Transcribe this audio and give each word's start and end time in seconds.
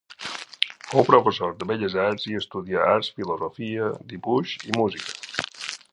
Fou 0.93 1.03
professor 1.09 1.53
de 1.59 1.67
belles 1.73 1.97
arts 2.05 2.25
i 2.31 2.35
estudià 2.39 2.81
arts, 2.95 3.11
filosofia, 3.19 3.93
dibuix 4.15 4.57
i 4.71 4.77
música. 4.81 5.47